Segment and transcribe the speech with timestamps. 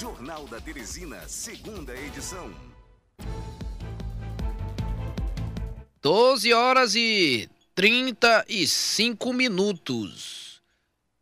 [0.00, 2.54] Jornal da Teresina, segunda edição.
[6.00, 10.62] 12 horas e 35 minutos.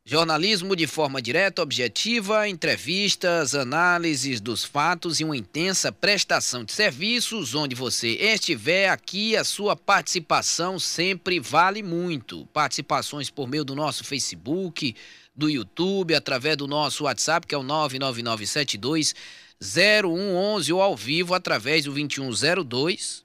[0.05, 7.55] Jornalismo de forma direta, objetiva, entrevistas, análises dos fatos e uma intensa prestação de serviços.
[7.55, 12.45] Onde você estiver aqui, a sua participação sempre vale muito.
[12.53, 14.95] Participações por meio do nosso Facebook,
[15.37, 19.15] do YouTube, através do nosso WhatsApp, que é o 99972
[19.61, 23.25] 0111 ou ao vivo através do 2102.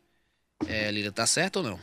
[0.67, 1.80] É, Lila, tá certo ou não?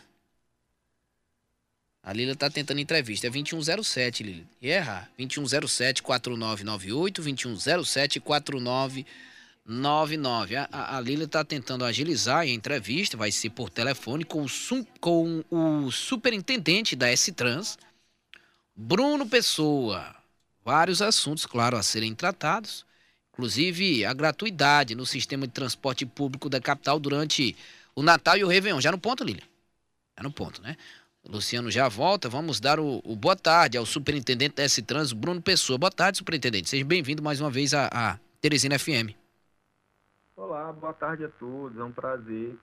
[2.02, 3.26] A Lila tá tentando entrevista.
[3.26, 4.44] É 2107, Lila.
[4.62, 5.10] E errar.
[5.18, 10.56] 2107 4998, 2107 4999.
[10.56, 14.48] A, a, a Lila tá tentando agilizar a entrevista, vai ser por telefone com o,
[14.48, 17.76] sum, com o superintendente da S-Trans,
[18.74, 20.17] Bruno Pessoa.
[20.68, 22.84] Vários assuntos, claro, a serem tratados.
[23.32, 27.56] Inclusive a gratuidade no sistema de transporte público da capital durante
[27.96, 28.78] o Natal e o Réveillon.
[28.78, 29.40] Já no ponto, Lila?
[30.14, 30.76] Já no ponto, né?
[31.26, 32.28] Luciano já volta.
[32.28, 35.78] Vamos dar o, o boa tarde ao superintendente da S-Trans, Bruno Pessoa.
[35.78, 36.68] Boa tarde, superintendente.
[36.68, 39.16] Seja bem-vindo mais uma vez à, à Teresina FM.
[40.36, 41.78] Olá, boa tarde a todos.
[41.78, 42.58] É um prazer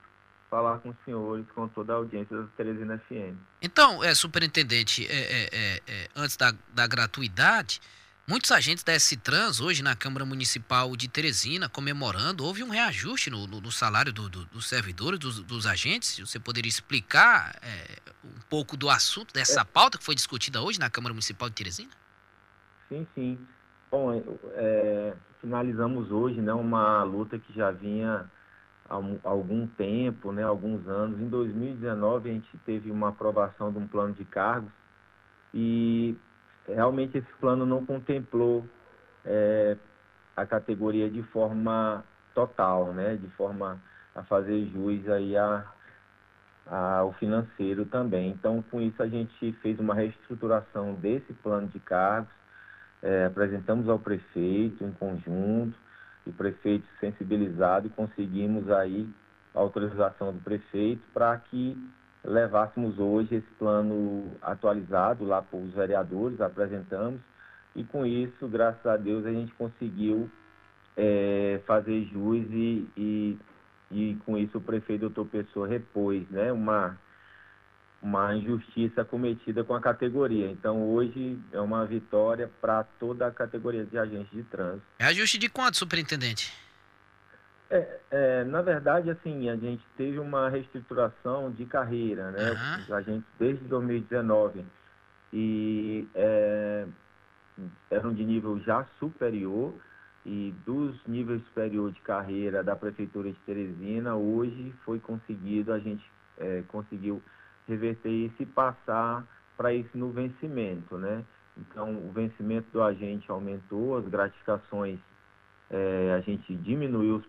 [0.48, 3.36] falar com os senhores, com toda a audiência da Teresina FM.
[3.60, 7.80] Então, é, superintendente, é, é, é, é antes da, da gratuidade,
[8.28, 13.46] Muitos agentes da S-Trans, hoje na Câmara Municipal de Teresina, comemorando, houve um reajuste no,
[13.46, 16.18] no, no salário do, do, dos servidores, dos, dos, agentes.
[16.18, 19.64] Você poderia explicar é, um pouco do assunto, dessa é.
[19.64, 21.92] pauta que foi discutida hoje na Câmara Municipal de Teresina?
[22.88, 23.38] Sim, sim.
[23.92, 24.20] Bom,
[24.54, 28.28] é, finalizamos hoje né, uma luta que já vinha
[28.90, 31.20] há algum tempo, né, alguns anos.
[31.20, 34.72] Em 2019, a gente teve uma aprovação de um plano de cargos
[35.54, 36.16] e
[36.74, 38.64] realmente esse plano não contemplou
[39.24, 39.76] é,
[40.36, 43.16] a categoria de forma total, né?
[43.16, 43.80] De forma
[44.14, 45.64] a fazer jus aí a,
[46.66, 48.30] a, ao financeiro também.
[48.30, 52.32] Então, com isso a gente fez uma reestruturação desse plano de cargos,
[53.02, 55.76] é, apresentamos ao prefeito em conjunto,
[56.26, 59.08] e o prefeito sensibilizado conseguimos aí
[59.54, 61.76] a autorização do prefeito para que
[62.26, 67.20] levássemos hoje esse plano atualizado lá para os vereadores, apresentamos,
[67.74, 70.30] e com isso, graças a Deus, a gente conseguiu
[70.96, 73.38] é, fazer jus e, e,
[73.90, 76.98] e, com isso o prefeito doutor Pessoa repôs né, uma,
[78.02, 80.50] uma injustiça cometida com a categoria.
[80.50, 84.86] Então hoje é uma vitória para toda a categoria de agentes de trânsito.
[84.98, 86.65] É ajuste de quanto, superintendente?
[87.68, 92.50] É, é, na verdade, assim, a gente teve uma reestruturação de carreira, né?
[92.50, 92.94] Uhum.
[92.94, 94.64] A gente, desde 2019,
[95.32, 96.86] e é,
[97.90, 99.74] eram de nível já superior,
[100.24, 106.04] e dos níveis superior de carreira da Prefeitura de Teresina, hoje foi conseguido, a gente
[106.38, 107.22] é, conseguiu
[107.66, 109.24] reverter isso e passar
[109.56, 111.24] para isso no vencimento, né?
[111.56, 114.98] Então, o vencimento do agente aumentou, as gratificações
[115.70, 117.26] é, a gente diminuiu os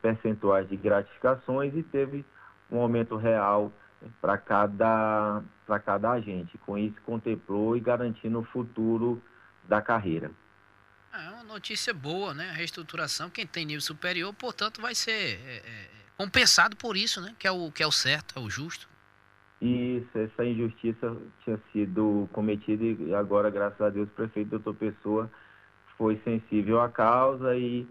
[0.00, 2.24] percentuais de gratificações e teve
[2.70, 3.72] um aumento real
[4.20, 5.42] para cada,
[5.84, 6.56] cada agente.
[6.58, 9.22] Com isso, contemplou e garantindo o futuro
[9.68, 10.30] da carreira.
[11.12, 12.48] É uma notícia boa, né?
[12.48, 17.34] A reestruturação, quem tem nível superior, portanto, vai ser é, é, compensado por isso, né?
[17.38, 18.88] Que é, o, que é o certo, é o justo.
[19.60, 25.30] Isso, essa injustiça tinha sido cometida e agora, graças a Deus, o prefeito doutor Pessoa
[26.02, 27.86] foi sensível à causa e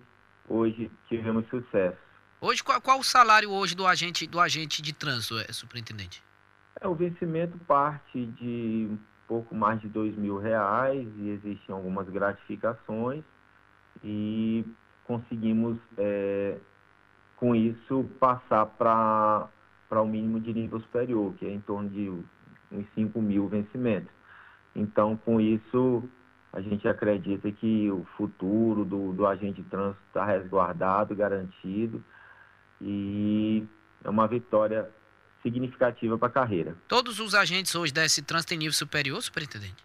[0.49, 1.97] hoje tivemos sucesso.
[2.41, 6.21] Hoje, qual, qual o salário hoje do agente, do agente de trânsito, é, superintendente?
[6.81, 8.97] É, o vencimento parte de um
[9.29, 13.23] pouco mais de dois mil reais e existem algumas gratificações
[14.03, 14.65] e
[15.05, 16.57] conseguimos, é,
[17.37, 22.85] com isso, passar para o mínimo de nível superior, que é em torno de uns
[22.93, 24.11] 5 mil vencimentos.
[24.75, 26.03] Então, com isso,
[26.53, 32.03] a gente acredita que o futuro do, do agente de trânsito está resguardado, garantido
[32.81, 33.65] e
[34.03, 34.89] é uma vitória
[35.41, 36.75] significativa para a carreira.
[36.87, 39.83] Todos os agentes hoje da S-Trans têm nível superior, superintendente?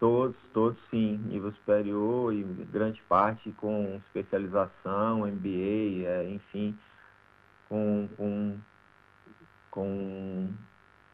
[0.00, 6.76] Todos, todos sim, nível superior e grande parte com especialização, MBA, é, enfim,
[7.68, 8.58] com, com,
[9.70, 10.48] com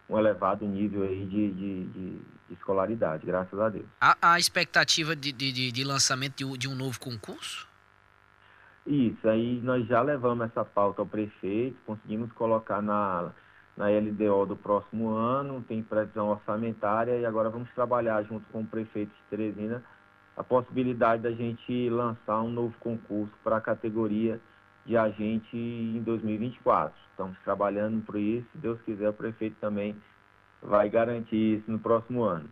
[0.08, 3.86] um elevado nível aí de, de, de, escolaridade, graças a Deus.
[4.00, 7.66] Há, a expectativa de, de, de lançamento de, de um novo concurso?
[8.86, 13.32] Isso, aí nós já levamos essa pauta ao prefeito, conseguimos colocar na,
[13.76, 18.66] na LDO do próximo ano, tem previsão orçamentária e agora vamos trabalhar junto com o
[18.66, 19.84] prefeito de Teresina
[20.38, 24.40] a possibilidade da gente lançar um novo concurso para a categoria
[24.86, 26.96] de agente em 2024.
[27.10, 29.96] Estamos trabalhando por isso, se Deus quiser, o prefeito também
[30.62, 32.50] vai garantir isso no próximo ano.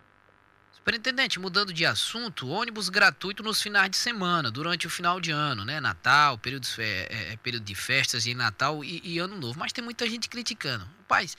[0.72, 5.64] Superintendente, mudando de assunto, ônibus gratuito nos finais de semana, durante o final de ano,
[5.64, 5.80] né?
[5.80, 9.58] Natal, período, é, é, período de festas e Natal e, e, Ano Novo.
[9.58, 10.84] Mas tem muita gente criticando.
[11.08, 11.36] Paz,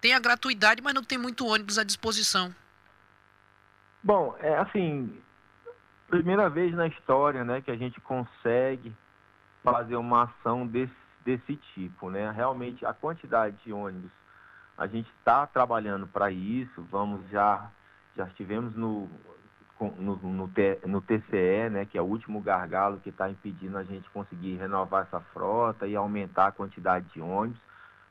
[0.00, 2.54] tem a gratuidade, mas não tem muito ônibus à disposição.
[4.02, 5.18] Bom, é assim,
[6.08, 8.92] primeira vez na história, né, que a gente consegue
[9.62, 10.92] fazer uma ação desse,
[11.24, 12.30] desse tipo, né?
[12.32, 14.10] Realmente a quantidade de ônibus,
[14.80, 17.70] a gente está trabalhando para isso, vamos já
[18.16, 19.08] já estivemos no,
[19.78, 20.50] no, no,
[20.86, 25.02] no, TCE, né, que é o último gargalo que está impedindo a gente conseguir renovar
[25.02, 27.60] essa frota e aumentar a quantidade de ônibus,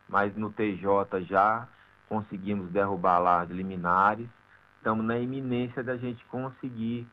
[0.08, 1.68] mas no TJ já
[2.08, 4.30] conseguimos derrubar lá as liminares,
[4.78, 7.08] estamos na iminência da gente conseguir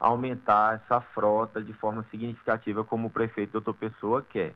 [0.00, 4.54] aumentar essa frota de forma significativa, como o prefeito doutor Pessoa quer.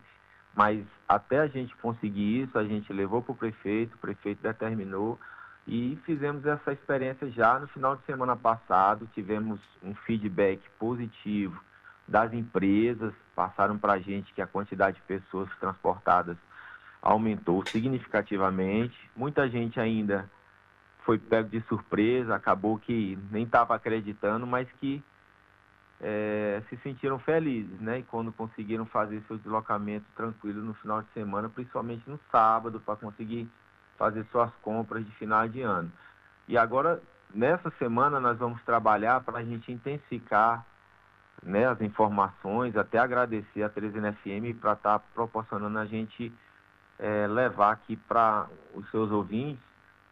[0.56, 5.20] Mas até a gente conseguir isso, a gente levou para o prefeito, o prefeito determinou,
[5.68, 9.06] e fizemos essa experiência já no final de semana passado.
[9.12, 11.60] Tivemos um feedback positivo
[12.08, 16.38] das empresas, passaram para a gente que a quantidade de pessoas transportadas
[17.02, 18.96] aumentou significativamente.
[19.14, 20.30] Muita gente ainda
[21.04, 25.02] foi pego de surpresa, acabou que nem estava acreditando, mas que
[26.00, 28.00] é, se sentiram felizes, né?
[28.00, 32.96] E quando conseguiram fazer seu deslocamento tranquilo no final de semana, principalmente no sábado, para
[32.96, 33.48] conseguir
[33.96, 35.90] fazer suas compras de final de ano.
[36.46, 37.00] E agora,
[37.34, 40.64] nessa semana, nós vamos trabalhar para a gente intensificar
[41.42, 46.32] né, as informações, até agradecer a 13 FM para estar tá proporcionando a gente
[46.98, 49.64] é, levar aqui para os seus ouvintes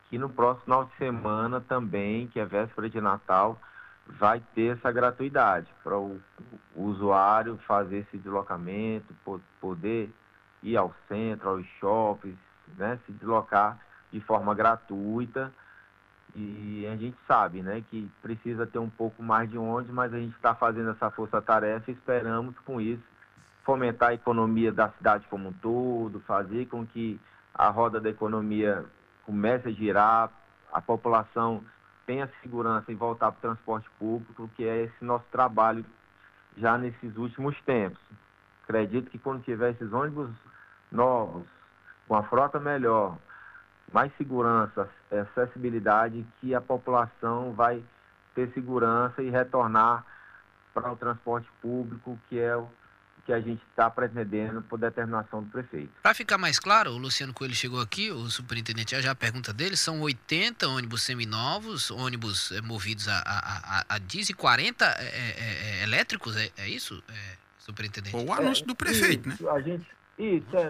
[0.09, 3.59] que no próximo final de semana também, que é véspera de Natal,
[4.07, 6.21] vai ter essa gratuidade para o,
[6.77, 9.15] usuário fazer esse deslocamento,
[9.61, 10.11] poder
[10.63, 12.37] ir ao centro, aos shoppings,
[12.77, 13.79] né, se deslocar
[14.13, 15.53] de forma gratuita.
[16.35, 20.19] E a gente sabe né, que precisa ter um pouco mais de ônibus, mas a
[20.19, 23.15] gente está fazendo essa força-tarefa e esperamos com isso
[23.65, 27.21] fomentar a economia da cidade como um todo, fazer com que
[27.55, 28.85] a roda da economia
[29.25, 30.31] comece a girar,
[30.73, 31.65] a população
[32.07, 35.85] tenha segurança em voltar para o transporte público, que é esse nosso trabalho
[36.57, 38.01] já nesses últimos tempos.
[38.65, 40.31] Acredito que quando tiver esses ônibus
[40.91, 41.47] novos,
[42.07, 43.19] com a frota melhor,
[43.93, 47.83] mais segurança, acessibilidade, que a população vai
[48.35, 50.05] ter segurança e retornar
[50.73, 52.69] para o transporte público, que é o
[53.25, 55.91] que a gente está pretendendo por determinação do prefeito.
[56.03, 59.77] Para ficar mais claro, o Luciano Coelho chegou aqui, o superintendente já a pergunta dele,
[59.77, 65.81] são 80 ônibus seminovos, ônibus é, movidos a, a, a, a diesel e 40 é,
[65.81, 67.03] é, elétricos, é, é isso,
[67.59, 68.17] superintendente?
[68.17, 69.51] O anúncio do prefeito, isso, né?
[69.51, 69.87] A gente,
[70.19, 70.63] isso, é,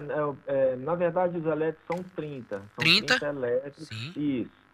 [0.47, 2.57] é, é, na verdade os elétricos são 30.
[2.57, 3.19] São 30?
[3.19, 3.87] 30 elétricos.
[3.87, 4.13] Sim.
[4.15, 4.65] Isso.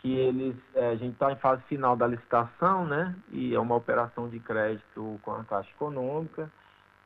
[0.00, 3.14] Que eles, é, a gente está em fase final da licitação, né?
[3.30, 6.50] E é uma operação de crédito com a Caixa Econômica.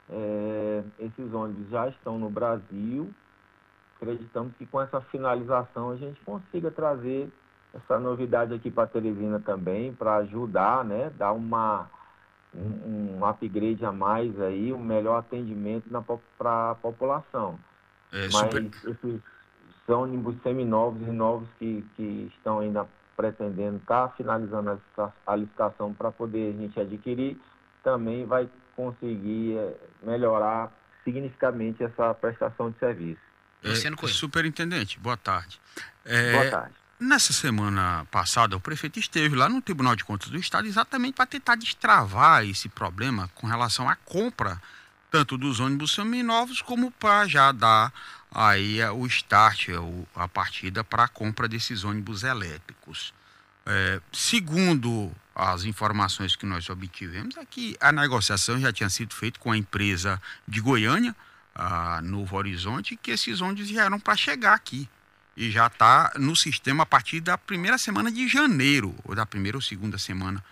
[0.08, 3.10] É, esses ônibus já estão no Brasil.
[3.96, 7.28] Acreditamos que com essa finalização a gente consiga trazer
[7.74, 11.10] essa novidade aqui para Teresina também, para ajudar, né?
[11.16, 11.88] Dar uma
[12.54, 15.88] um, um upgrade a mais aí, um melhor atendimento
[16.38, 17.58] para a população.
[18.12, 18.64] É, Mas super...
[18.64, 19.20] esses
[19.86, 25.36] são ônibus seminovos e novos que, que estão ainda pretendendo estar tá finalizando a, a
[25.36, 27.38] licitação para poder a gente adquirir,
[27.82, 30.70] também vai conseguir é, melhorar
[31.04, 33.20] significativamente essa prestação de serviço.
[33.64, 33.74] É,
[34.08, 35.60] superintendente, boa tarde.
[36.04, 36.74] É, boa tarde.
[36.98, 41.26] Nessa semana passada, o prefeito esteve lá no Tribunal de Contas do Estado exatamente para
[41.26, 44.60] tentar destravar esse problema com relação à compra
[45.10, 47.92] tanto dos ônibus seminovos como para já dar
[48.30, 49.68] aí o start,
[50.14, 53.14] a partida para a compra desses ônibus elétricos.
[53.66, 59.40] É, segundo as informações que nós obtivemos, é que a negociação já tinha sido feita
[59.40, 61.14] com a empresa de Goiânia,
[61.54, 64.88] a Novo Horizonte, que esses ônibus já eram para chegar aqui
[65.36, 69.58] e já está no sistema a partir da primeira semana de janeiro, ou da primeira
[69.58, 70.42] ou segunda semana.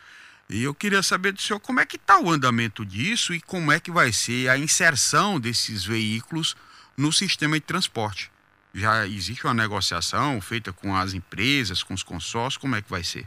[0.49, 3.73] E eu queria saber do senhor como é que está o andamento disso e como
[3.73, 6.55] é que vai ser a inserção desses veículos
[6.97, 8.31] no sistema de transporte.
[8.75, 13.05] Já existe uma negociação feita com as empresas, com os consórcios, como é que vai
[13.05, 13.25] ser?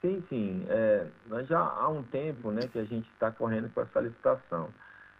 [0.00, 0.66] Sim, sim.
[0.68, 1.06] É,
[1.48, 4.70] já há um tempo né, que a gente está correndo com essa licitação.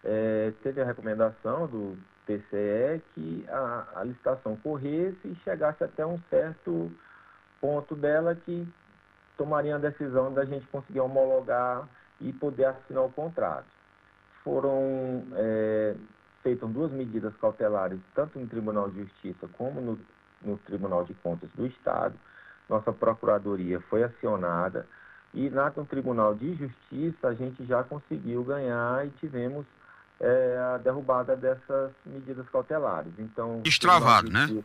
[0.03, 6.19] É, teve a recomendação do TCE que a, a licitação corresse e chegasse até um
[6.29, 6.91] certo
[7.61, 8.67] ponto dela que
[9.37, 11.87] tomariam a decisão da gente conseguir homologar
[12.19, 13.65] e poder assinar o contrato.
[14.43, 15.95] Foram é,
[16.43, 19.99] feitas duas medidas cautelares, tanto no Tribunal de Justiça como no,
[20.41, 22.13] no Tribunal de Contas do Estado.
[22.69, 24.85] Nossa Procuradoria foi acionada
[25.33, 29.65] e na, no Tribunal de Justiça a gente já conseguiu ganhar e tivemos
[30.19, 33.11] é, a derrubada dessas medidas cautelares.
[33.17, 34.63] Então, Destravado, de né?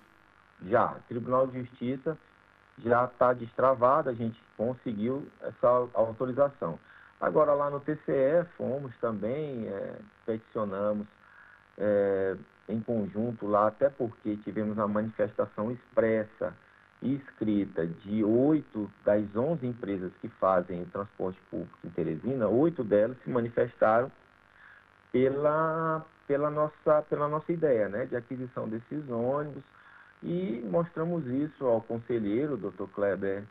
[0.67, 0.97] Já.
[1.09, 2.19] Tribunal de Justiça
[2.85, 6.79] já está destravado, a gente conseguiu essa autorização.
[7.21, 11.07] Agora, lá no TCE, fomos também, é, peticionamos
[11.79, 12.37] é,
[12.69, 16.55] em conjunto lá, até porque tivemos a manifestação expressa
[17.01, 23.17] e escrita de oito das onze empresas que fazem transporte público em Teresina, oito delas
[23.23, 24.11] se manifestaram
[25.13, 29.63] pela, pela, nossa, pela nossa ideia né, de aquisição desses ônibus
[30.23, 32.87] e mostramos isso ao conselheiro, Dr.
[32.93, 33.45] Kleber,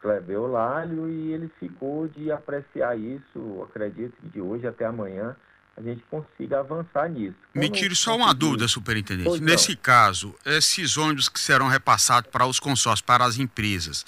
[0.00, 5.34] Kleber Olálio, e ele ficou de apreciar isso, acredito que de hoje até amanhã
[5.76, 7.36] a gente consiga avançar nisso.
[7.52, 9.28] Me tire só uma dúvida, superintendente.
[9.28, 9.78] Pois Nesse não.
[9.82, 14.06] caso, esses ônibus que serão repassados para os consórcios, para as empresas,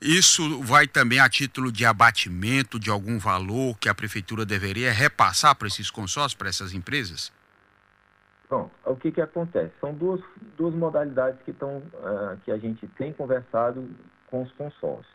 [0.00, 5.54] isso vai também a título de abatimento de algum valor que a prefeitura deveria repassar
[5.54, 7.32] para esses consórcios, para essas empresas?
[8.50, 9.72] Bom, o que, que acontece?
[9.80, 10.20] São duas,
[10.56, 13.88] duas modalidades que, tão, uh, que a gente tem conversado
[14.26, 15.14] com os consórcios.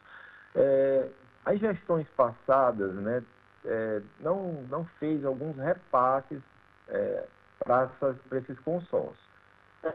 [0.55, 1.07] É,
[1.45, 3.21] as gestões passadas, né,
[3.65, 6.41] é, não, não fez alguns repasses
[6.87, 7.25] é,
[7.59, 7.89] para
[8.33, 9.29] esses consórcios.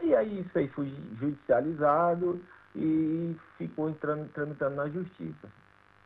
[0.01, 2.41] E aí isso aí foi judicializado
[2.75, 5.47] e ficou entrando, tramitando na justiça.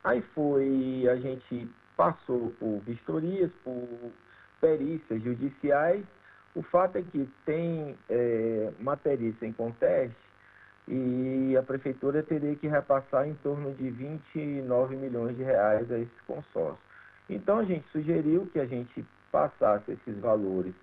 [0.04, 3.88] Aí foi, a gente passou por vistorias, por
[4.62, 6.06] perícias judiciais.
[6.56, 10.30] O fato é que tem é, materícia em conteste
[10.88, 16.22] e a prefeitura teria que repassar em torno de 29 milhões de reais a esse
[16.26, 16.89] consórcio.
[17.30, 20.74] Então a gente sugeriu que a gente passasse esses valores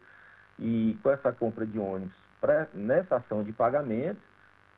[0.58, 4.20] e com essa compra de ônibus pra, nessa ação de pagamento,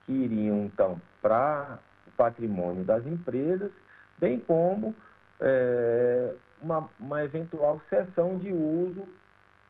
[0.06, 3.70] que iriam então para o patrimônio das empresas,
[4.18, 4.94] bem como
[5.40, 9.06] é, uma, uma eventual cessão de uso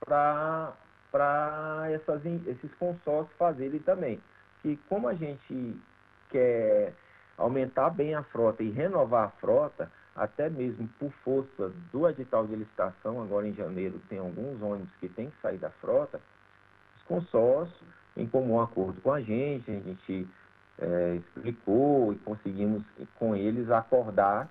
[0.04, 0.74] para
[2.46, 4.20] esses consórcios fazerem também.
[4.62, 5.76] Que como a gente
[6.30, 6.94] quer
[7.36, 12.56] aumentar bem a frota e renovar a frota, até mesmo por força do edital de
[12.56, 16.20] licitação, agora em janeiro tem alguns ônibus que têm que sair da frota,
[16.96, 20.28] os consórcios, em comum acordo com a gente, a gente
[20.80, 22.82] é, explicou e conseguimos
[23.16, 24.50] com eles acordar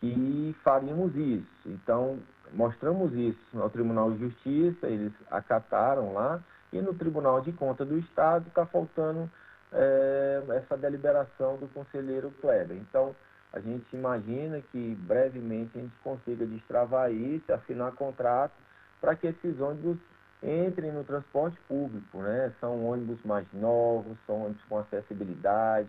[0.00, 1.48] que faríamos isso.
[1.66, 2.20] Então,
[2.52, 6.40] mostramos isso ao Tribunal de Justiça, eles acataram lá,
[6.72, 9.28] e no Tribunal de Conta do Estado está faltando
[9.72, 12.76] é, essa deliberação do conselheiro Kleber.
[12.76, 13.14] Então,
[13.54, 18.52] a gente imagina que brevemente a gente consiga destravar isso, assinar contrato
[19.00, 19.96] para que esses ônibus
[20.42, 22.52] entrem no transporte público, né?
[22.58, 25.88] São ônibus mais novos, são ônibus com acessibilidade,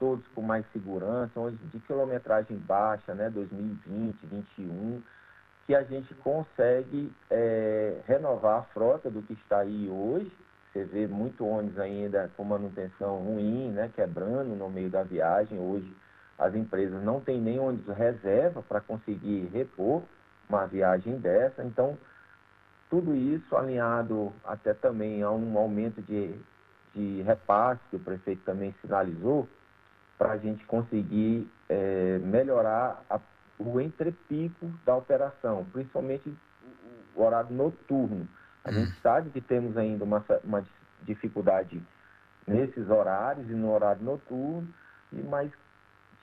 [0.00, 3.30] todos com mais segurança, ônibus de quilometragem baixa, né?
[3.30, 5.00] 2020, 2021,
[5.64, 10.32] que a gente consegue é, renovar a frota do que está aí hoje.
[10.72, 13.92] Você vê muito ônibus ainda com manutenção ruim, né?
[13.94, 15.88] Quebrando no meio da viagem hoje
[16.38, 20.02] as empresas não têm nem ônibus reserva para conseguir repor
[20.48, 21.64] uma viagem dessa.
[21.64, 21.98] Então,
[22.88, 26.34] tudo isso alinhado até também a um aumento de,
[26.94, 29.48] de repasse que o prefeito também sinalizou,
[30.16, 33.20] para a gente conseguir é, melhorar a,
[33.58, 36.34] o entrepico da operação, principalmente
[37.14, 38.28] o horário noturno.
[38.64, 39.00] A gente hum.
[39.02, 40.64] sabe que temos ainda uma, uma
[41.02, 41.80] dificuldade
[42.46, 44.66] nesses horários e no horário noturno,
[45.12, 45.52] mas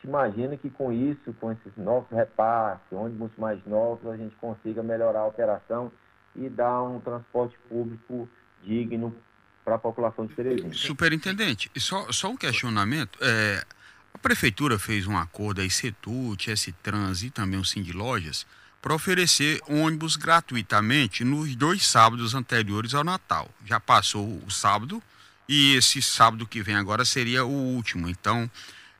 [0.05, 5.21] imagina que com isso, com esses novos repasses, ônibus mais novos, a gente consiga melhorar
[5.21, 5.91] a operação
[6.35, 8.29] e dar um transporte público
[8.63, 9.15] digno
[9.63, 10.73] para a população de Teresina.
[10.73, 13.17] Superintendente, só, só um questionamento.
[13.21, 13.65] É,
[14.13, 18.45] a prefeitura fez um acordo aí, Setut, S-Trans e também o de Lojas,
[18.81, 23.49] para oferecer ônibus gratuitamente nos dois sábados anteriores ao Natal.
[23.65, 25.01] Já passou o sábado
[25.49, 28.07] e esse sábado que vem agora seria o último.
[28.07, 28.49] Então,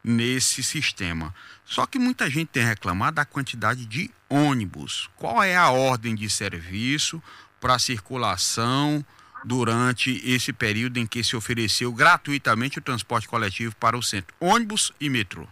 [0.06, 1.34] nesse sistema.
[1.64, 5.10] Só que muita gente tem reclamado da quantidade de ônibus.
[5.16, 7.22] Qual é a ordem de serviço
[7.60, 9.04] para circulação
[9.44, 14.36] durante esse período em que se ofereceu gratuitamente o transporte coletivo para o centro?
[14.40, 15.48] Ônibus e metrô.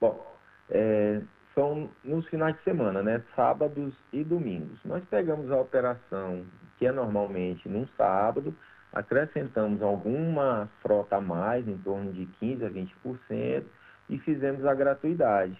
[0.00, 0.34] Bom,
[0.70, 1.20] é,
[1.54, 3.22] são nos finais de semana, né?
[3.36, 4.78] Sábados e domingos.
[4.82, 6.46] Nós pegamos a operação
[6.78, 8.56] que é normalmente num sábado
[8.92, 13.64] acrescentamos alguma frota a mais, em torno de 15% a 20%,
[14.08, 15.56] e fizemos a gratuidade.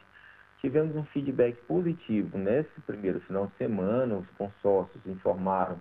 [0.60, 5.80] Tivemos um feedback positivo nesse primeiro final de semana, os consórcios informaram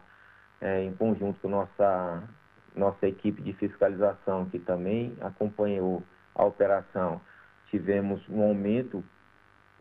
[0.61, 2.23] é, em conjunto com nossa,
[2.75, 6.03] nossa equipe de fiscalização, que também acompanhou
[6.35, 7.19] a operação,
[7.69, 9.03] tivemos um aumento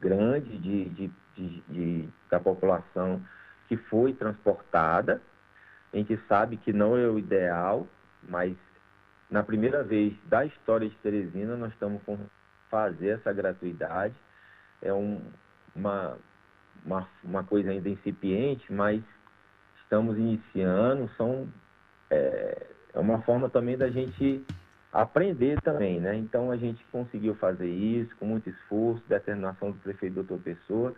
[0.01, 3.23] grande de, de, de, de da população
[3.69, 5.21] que foi transportada.
[5.93, 7.87] A gente sabe que não é o ideal,
[8.29, 8.57] mas
[9.31, 12.19] na primeira vez da história de Teresina nós estamos com
[12.71, 14.15] fazer essa gratuidade.
[14.83, 15.21] É um,
[15.75, 16.19] uma,
[16.85, 19.03] uma, uma coisa ainda incipiente, mas
[19.83, 21.11] estamos iniciando.
[21.17, 21.49] São,
[22.11, 24.45] é, é uma forma também da gente
[24.93, 26.17] aprender também, né?
[26.17, 30.95] Então a gente conseguiu fazer isso com muito esforço, determinação do prefeito doutor Pessoa.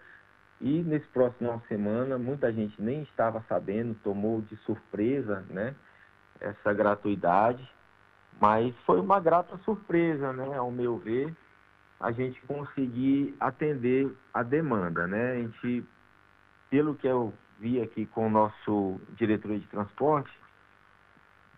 [0.60, 5.74] E nesse próximo semana, muita gente nem estava sabendo, tomou de surpresa, né?
[6.38, 7.66] Essa gratuidade.
[8.38, 10.56] Mas foi uma grata surpresa, né?
[10.56, 11.34] Ao meu ver,
[11.98, 15.32] a gente conseguir atender a demanda, né?
[15.32, 15.84] A gente,
[16.68, 20.32] pelo que eu vi aqui com o nosso diretor de transporte,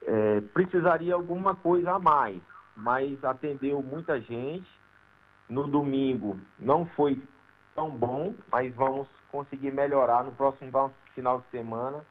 [0.02, 2.40] é, precisaria alguma coisa a mais,
[2.76, 4.68] mas atendeu muita gente.
[5.49, 7.21] No domingo não foi
[7.74, 12.04] tão bom, mas vamos conseguir melhorar no próximo final de semana,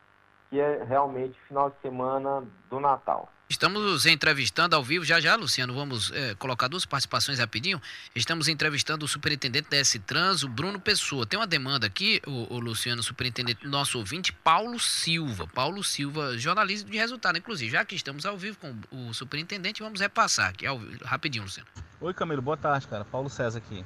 [0.50, 3.30] que é realmente final de semana do Natal.
[3.52, 7.82] Estamos entrevistando ao vivo, já já, Luciano, vamos é, colocar duas participações rapidinho.
[8.16, 11.26] Estamos entrevistando o superintendente da S-Trans, o Bruno Pessoa.
[11.26, 15.48] Tem uma demanda aqui, o, o, Luciano, superintendente, nosso ouvinte, Paulo Silva.
[15.48, 17.70] Paulo Silva, jornalista de resultado, inclusive.
[17.70, 18.74] Já que estamos ao vivo com
[19.10, 21.68] o superintendente, vamos repassar aqui, ao, rapidinho, Luciano.
[22.00, 23.04] Oi, Camilo, boa tarde, cara.
[23.04, 23.84] Paulo César aqui.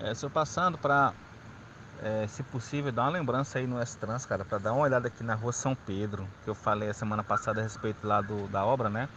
[0.00, 1.12] É, estou passando para
[2.02, 5.22] é, se possível, dar uma lembrança aí no S-Trans, cara, para dar uma olhada aqui
[5.22, 8.64] na rua São Pedro, que eu falei a semana passada a respeito lá do, da
[8.64, 9.08] obra, né?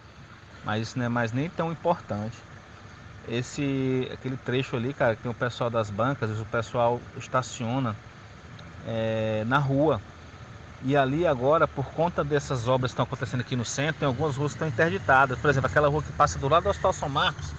[0.64, 2.38] Mas isso não é mais nem tão importante.
[3.28, 7.96] Esse, aquele trecho ali, cara, que tem o pessoal das bancas, o pessoal estaciona
[8.86, 10.00] é, na rua.
[10.84, 14.36] E ali agora, por conta dessas obras que estão acontecendo aqui no centro, tem algumas
[14.36, 15.40] ruas que estão interditadas.
[15.40, 17.52] Por exemplo, aquela rua que passa do lado do Hospital São Marcos,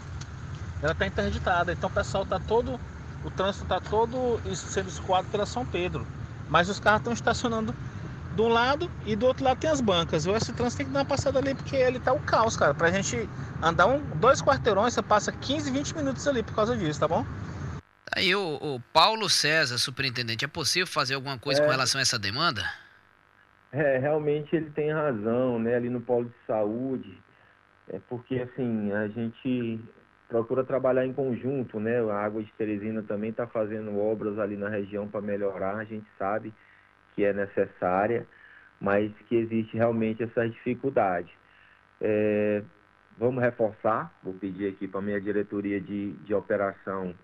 [0.80, 1.72] ela está interditada.
[1.72, 2.78] Então o pessoal está todo
[3.26, 6.06] o trânsito está todo sendo escoado pela São Pedro.
[6.48, 7.74] Mas os carros estão estacionando
[8.36, 10.26] de um lado e do outro lado tem as bancas.
[10.26, 12.72] O esse trânsito tem que dar uma passada ali porque ele tá o caos, cara.
[12.72, 13.28] Pra gente
[13.60, 17.24] andar um, dois quarteirões, você passa 15, 20 minutos ali por causa disso, tá bom?
[18.04, 21.98] Tá aí o, o Paulo César, superintendente, é possível fazer alguma coisa é, com relação
[21.98, 22.62] a essa demanda?
[23.72, 25.74] É, realmente ele tem razão, né?
[25.74, 27.20] Ali no polo de saúde,
[27.88, 29.80] é porque assim, a gente
[30.28, 31.98] procura trabalhar em conjunto, né?
[32.10, 36.06] A Água de Teresina também está fazendo obras ali na região para melhorar, a gente
[36.18, 36.52] sabe
[37.14, 38.26] que é necessária,
[38.80, 41.32] mas que existe realmente essa dificuldade.
[42.00, 42.62] É,
[43.16, 47.14] vamos reforçar, vou pedir aqui para a minha diretoria de, de operação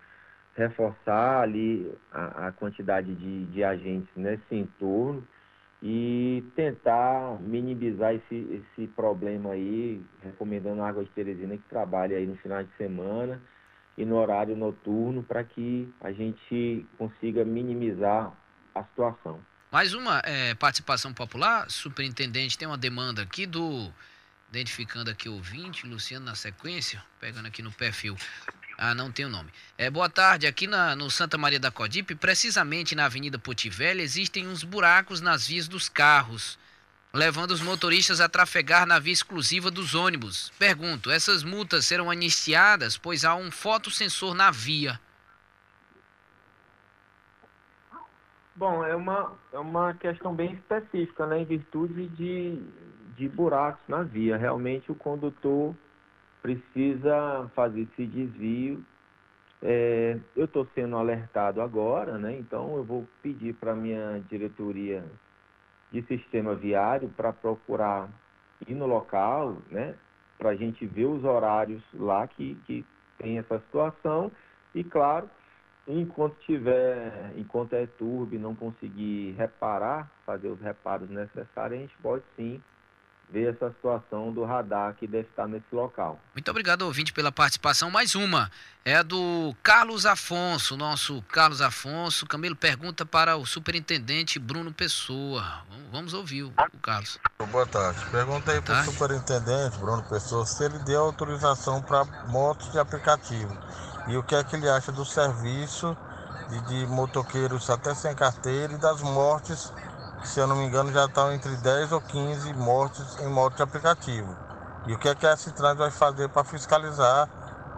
[0.55, 5.25] reforçar ali a, a quantidade de, de agentes nesse entorno,
[5.85, 12.25] e tentar minimizar esse, esse problema aí, recomendando a Água de Teresina que trabalhe aí
[12.25, 13.41] no final de semana
[13.97, 18.31] e no horário noturno para que a gente consiga minimizar
[18.73, 19.41] a situação.
[19.69, 23.91] Mais uma é, participação popular, superintendente, tem uma demanda aqui do,
[24.49, 28.15] identificando aqui o ouvinte, Luciano na sequência, pegando aqui no perfil.
[28.85, 29.49] Ah, não tem o nome.
[29.77, 30.45] É, boa tarde.
[30.45, 35.47] Aqui na, no Santa Maria da Codipe, precisamente na Avenida Potivelha, existem uns buracos nas
[35.47, 36.59] vias dos carros,
[37.13, 40.51] levando os motoristas a trafegar na via exclusiva dos ônibus.
[40.59, 44.99] Pergunto, essas multas serão iniciadas, pois há um fotossensor na via.
[48.53, 51.39] Bom, é uma, é uma questão bem específica, né?
[51.39, 52.61] Em virtude de,
[53.15, 54.35] de buracos na via.
[54.35, 55.73] Realmente o condutor
[56.43, 58.85] precisa fazer esse desvio.
[59.61, 62.37] É, eu estou sendo alertado agora, né?
[62.37, 65.05] Então eu vou pedir para a minha diretoria
[65.89, 68.09] de sistema viário para procurar
[68.67, 69.95] ir no local, né?
[70.37, 72.85] Para a gente ver os horários lá que, que
[73.17, 74.29] tem essa situação
[74.75, 75.29] e claro,
[75.87, 81.97] enquanto tiver, enquanto é turbo e não conseguir reparar, fazer os reparos necessários, a gente
[82.01, 82.61] pode sim
[83.33, 86.19] ver essa situação do radar que deve estar nesse local.
[86.35, 87.89] Muito obrigado, ouvinte, pela participação.
[87.89, 88.51] Mais uma
[88.85, 92.27] é do Carlos Afonso, nosso Carlos Afonso.
[92.27, 95.63] Camilo pergunta para o superintendente Bruno Pessoa.
[95.91, 97.19] Vamos ouvir o, Carlos.
[97.51, 97.99] Boa tarde.
[98.11, 103.57] Perguntei para o superintendente Bruno Pessoa se ele deu autorização para motos de aplicativo
[104.07, 105.97] e o que é que ele acha do serviço
[106.49, 109.73] de, de motoqueiros até sem carteira e das mortes
[110.23, 113.63] se eu não me engano, já estão entre 10 ou 15 mortes em moto de
[113.63, 114.35] aplicativo.
[114.87, 117.29] E o que, é que a Citrans vai fazer para fiscalizar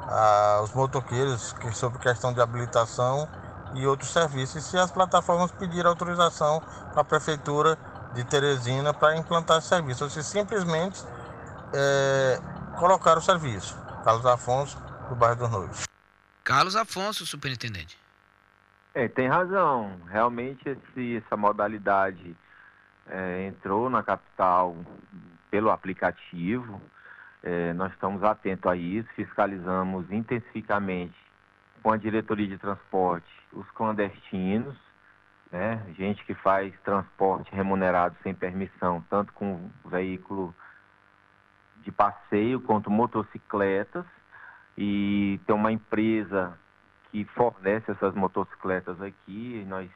[0.07, 3.27] a, os motoqueiros que, sobre questão de habilitação
[3.73, 4.55] e outros serviços.
[4.55, 7.77] E se as plataformas pedirem autorização para a Prefeitura
[8.13, 11.03] de Teresina para implantar esse serviço, ou se simplesmente
[11.73, 12.39] é,
[12.79, 13.75] colocar o serviço.
[14.03, 14.77] Carlos Afonso,
[15.09, 15.83] do bairro dos Noivos.
[16.43, 17.97] Carlos Afonso, superintendente.
[18.95, 19.99] É, tem razão.
[20.07, 22.33] Realmente esse, essa modalidade
[23.07, 24.73] é, entrou na capital
[25.51, 26.81] pelo aplicativo.
[27.43, 31.13] É, nós estamos atentos a isso, fiscalizamos intensificamente
[31.83, 34.75] com a diretoria de transporte os clandestinos,
[35.51, 35.81] né?
[35.97, 40.55] gente que faz transporte remunerado sem permissão, tanto com veículo
[41.83, 44.05] de passeio quanto motocicletas.
[44.77, 46.57] E tem uma empresa
[47.15, 49.89] que fornece essas motocicletas aqui, nós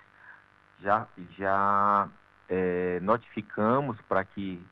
[0.82, 1.06] já,
[1.38, 2.08] já
[2.48, 4.66] é, notificamos para que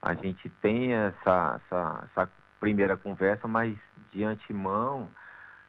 [0.00, 3.76] a gente tenha essa, essa, essa, primeira conversa, mas
[4.12, 5.08] de antemão,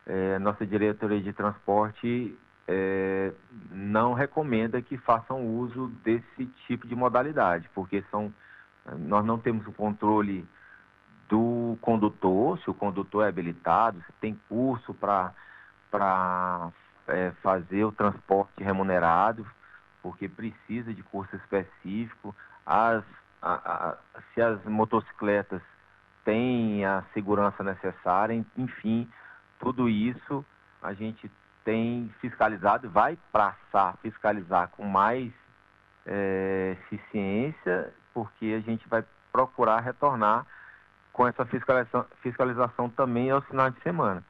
[0.06, 3.32] é, nossa diretoria de transporte é,
[3.72, 8.32] não recomenda que façam uso desse tipo de modalidade, porque são,
[9.00, 10.46] nós não temos o controle
[11.28, 15.34] do condutor, se o condutor é habilitado, se tem curso para
[17.08, 19.46] é, fazer o transporte remunerado,
[20.02, 22.36] porque precisa de curso específico.
[22.66, 23.04] As,
[23.42, 23.98] a, a,
[24.34, 25.62] se as motocicletas
[26.24, 29.10] têm a segurança necessária, enfim,
[29.60, 30.46] tudo isso
[30.82, 31.30] a gente
[31.64, 35.32] tem fiscalizado vai passar a fiscalizar com mais
[36.06, 40.46] é, eficiência, porque a gente vai procurar retornar
[41.14, 44.24] com essa fiscalização, fiscalização também aos finais de semana.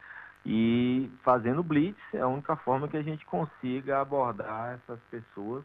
[0.45, 5.63] E fazendo blitz é a única forma que a gente consiga abordar essas pessoas.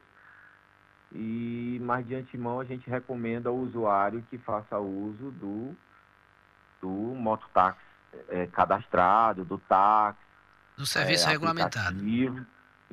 [1.13, 5.75] E mais de antemão a gente recomenda ao usuário que faça uso do,
[6.83, 7.81] do mototáxi
[8.29, 10.19] é, cadastrado, do táxi.
[10.77, 11.97] Do serviço é, regulamentado.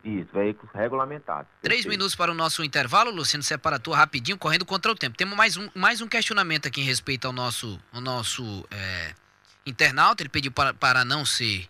[0.04, 1.50] Isso, veículos regulamentados.
[1.62, 5.18] Três minutos para o nosso intervalo, Luciano, separa a tua rapidinho, correndo contra o tempo.
[5.18, 9.14] Temos mais um, mais um questionamento aqui em respeito ao nosso, ao nosso é,
[9.66, 10.22] internauta.
[10.22, 11.70] Ele pediu para, para não ser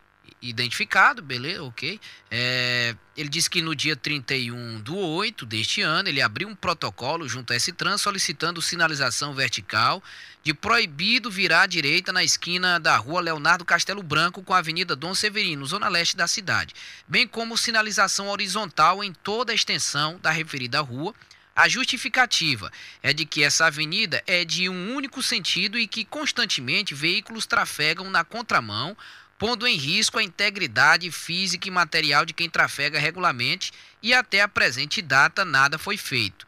[0.50, 2.00] identificado, beleza, ok.
[2.30, 7.28] É, ele disse que no dia 31 do 8 deste ano, ele abriu um protocolo
[7.28, 10.04] junto a S-Trans solicitando sinalização vertical
[10.44, 14.96] de proibido virar à direita na esquina da rua Leonardo Castelo Branco com a Avenida
[14.96, 16.74] Dom Severino, zona leste da cidade,
[17.08, 21.16] bem como sinalização horizontal em toda a extensão da referida rua,
[21.56, 22.72] a justificativa
[23.04, 28.10] é de que essa avenida é de um único sentido e que constantemente veículos trafegam
[28.10, 28.98] na contramão,
[29.38, 34.48] pondo em risco a integridade física e material de quem trafega regularmente e até a
[34.48, 36.46] presente data nada foi feito.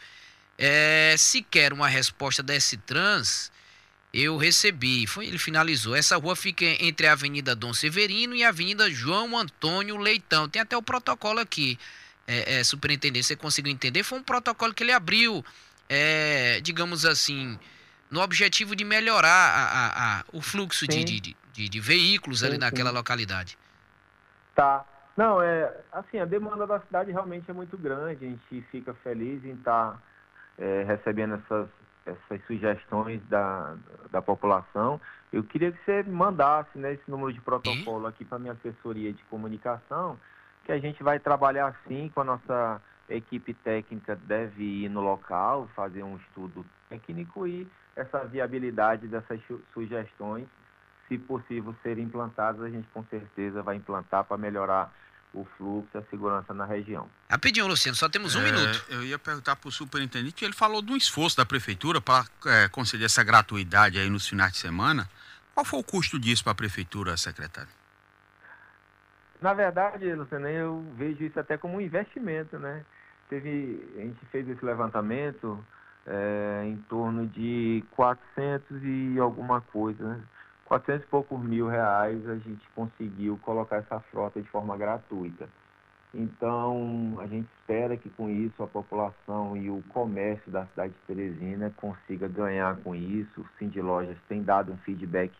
[0.57, 3.51] É, se quer uma resposta da S-Trans,
[4.13, 5.93] eu recebi, foi, ele finalizou.
[5.95, 10.47] Essa rua fica entre a Avenida Dom Severino e a Avenida João Antônio Leitão.
[10.47, 11.77] Tem até o protocolo aqui,
[12.25, 14.03] é, é, superintendente, você conseguiu entender?
[14.03, 15.43] Foi um protocolo que ele abriu,
[15.89, 17.59] é, digamos assim,
[18.15, 22.47] no objetivo de melhorar a, a, a o fluxo de, de, de, de veículos sim,
[22.47, 22.95] ali naquela sim.
[22.95, 23.57] localidade.
[24.55, 24.85] Tá.
[25.17, 29.43] Não, é assim, a demanda da cidade realmente é muito grande, a gente fica feliz
[29.43, 29.99] em estar tá,
[30.57, 31.67] é, recebendo essas,
[32.05, 33.75] essas sugestões da,
[34.11, 34.99] da população.
[35.31, 39.23] Eu queria que você mandasse né, esse número de protocolo aqui para minha assessoria de
[39.23, 40.17] comunicação,
[40.65, 45.69] que a gente vai trabalhar assim com a nossa equipe técnica deve ir no local,
[45.75, 49.39] fazer um estudo técnico e essa viabilidade dessas
[49.73, 50.47] sugestões
[51.07, 54.91] se possível serem implantadas, a gente com certeza vai implantar para melhorar
[55.33, 57.07] o fluxo e a segurança na região.
[57.29, 58.85] Rapidinho, Luciano, só temos um é, minuto.
[58.89, 62.67] Eu ia perguntar para o superintendente, ele falou de um esforço da prefeitura para é,
[62.69, 65.09] conceder essa gratuidade aí nos finais de semana.
[65.53, 67.69] Qual foi o custo disso para a prefeitura, secretário?
[69.45, 72.83] Na verdade, Luciano, eu vejo isso até como um investimento, né?
[73.29, 75.63] Teve, a gente fez esse levantamento
[76.03, 80.23] é, em torno de 400 e alguma coisa, né?
[80.65, 85.47] 400 e poucos mil reais a gente conseguiu colocar essa frota de forma gratuita.
[86.11, 90.99] Então, a gente espera que com isso a população e o comércio da cidade de
[91.05, 93.41] Teresina consiga ganhar com isso.
[93.41, 95.31] O Cindy Lojas tem dado um feedback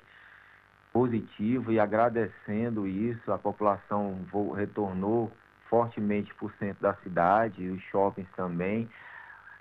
[0.95, 4.17] positivo e agradecendo isso, a população
[4.55, 5.29] retornou
[5.69, 8.89] fortemente para o centro da cidade, os shoppings também.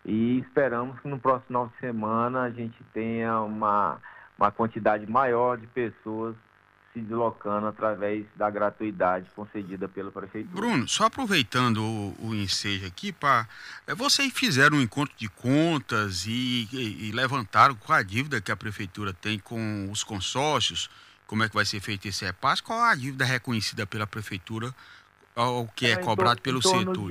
[0.05, 3.99] E esperamos que no próximo final de semana a gente tenha uma
[4.38, 6.37] uma quantidade maior de pessoas
[6.92, 10.55] se deslocando através da gratuidade concedida pela prefeitura.
[10.55, 13.49] Bruno, só aproveitando o, o ensejo aqui, para
[13.88, 18.53] é, vocês fizeram um encontro de contas e, e, e levantaram com a dívida que
[18.53, 20.88] a prefeitura tem com os consórcios,
[21.35, 24.73] como é que vai ser feito esse repasse, qual a dívida reconhecida pela prefeitura,
[25.35, 27.11] o que é, é cobrado pelo setor?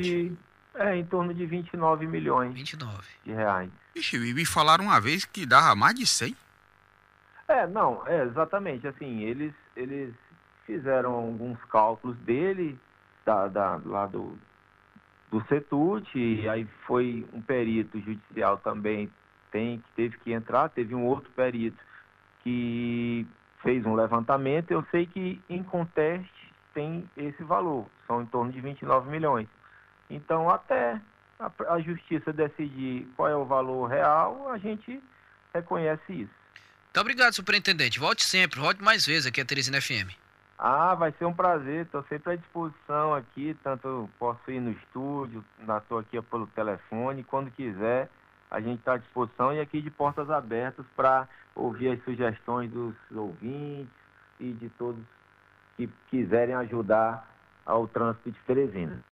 [0.75, 3.03] É, em torno de 29 milhões 29.
[3.25, 3.69] de reais.
[3.93, 6.37] Ixi, me falaram uma vez que dava mais de 100.
[7.49, 8.87] É, não, é, exatamente.
[8.87, 10.13] Assim, eles, eles
[10.65, 12.79] fizeram alguns cálculos dele,
[13.25, 14.37] da, da, lá do,
[15.29, 19.11] do CETUT, e aí foi um perito judicial também
[19.51, 21.77] tem, que teve que entrar, teve um outro perito
[22.41, 23.27] que
[23.63, 28.59] fez um levantamento, eu sei que em conteste tem esse valor, são em torno de
[28.59, 29.47] 29 milhões.
[30.09, 30.99] Então, até
[31.39, 35.01] a, a justiça decidir qual é o valor real, a gente
[35.53, 36.43] reconhece isso.
[36.85, 37.99] Muito obrigado, superintendente.
[37.99, 40.13] Volte sempre, volte mais vezes aqui a Teresina FM.
[40.57, 45.43] Ah, vai ser um prazer, estou sempre à disposição aqui, tanto posso ir no estúdio,
[45.81, 48.09] estou aqui pelo telefone, quando quiser,
[48.53, 52.93] a gente está à disposição e aqui de portas abertas para ouvir as sugestões dos
[53.11, 53.91] ouvintes
[54.39, 55.03] e de todos
[55.75, 57.27] que quiserem ajudar
[57.65, 59.01] ao trânsito de Teresina.